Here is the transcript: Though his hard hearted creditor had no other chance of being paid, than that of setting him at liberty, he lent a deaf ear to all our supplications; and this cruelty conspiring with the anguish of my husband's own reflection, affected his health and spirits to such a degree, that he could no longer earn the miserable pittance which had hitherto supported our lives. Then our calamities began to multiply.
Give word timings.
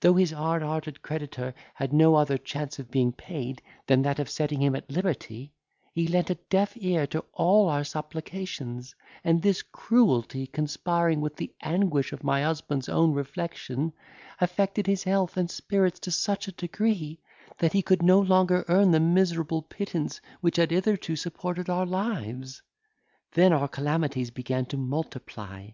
Though 0.00 0.14
his 0.14 0.30
hard 0.30 0.62
hearted 0.62 1.02
creditor 1.02 1.52
had 1.74 1.92
no 1.92 2.14
other 2.14 2.38
chance 2.38 2.78
of 2.78 2.90
being 2.90 3.12
paid, 3.12 3.60
than 3.86 4.00
that 4.00 4.18
of 4.18 4.30
setting 4.30 4.62
him 4.62 4.74
at 4.74 4.88
liberty, 4.90 5.52
he 5.92 6.08
lent 6.08 6.30
a 6.30 6.36
deaf 6.36 6.72
ear 6.76 7.06
to 7.08 7.26
all 7.34 7.68
our 7.68 7.84
supplications; 7.84 8.94
and 9.22 9.42
this 9.42 9.60
cruelty 9.60 10.46
conspiring 10.46 11.20
with 11.20 11.36
the 11.36 11.54
anguish 11.60 12.14
of 12.14 12.24
my 12.24 12.44
husband's 12.44 12.88
own 12.88 13.12
reflection, 13.12 13.92
affected 14.40 14.86
his 14.86 15.04
health 15.04 15.36
and 15.36 15.50
spirits 15.50 16.00
to 16.00 16.10
such 16.10 16.48
a 16.48 16.52
degree, 16.52 17.20
that 17.58 17.74
he 17.74 17.82
could 17.82 18.00
no 18.02 18.18
longer 18.20 18.64
earn 18.68 18.90
the 18.90 19.00
miserable 19.00 19.60
pittance 19.60 20.22
which 20.40 20.56
had 20.56 20.70
hitherto 20.70 21.14
supported 21.14 21.68
our 21.68 21.84
lives. 21.84 22.62
Then 23.32 23.52
our 23.52 23.68
calamities 23.68 24.30
began 24.30 24.64
to 24.64 24.78
multiply. 24.78 25.72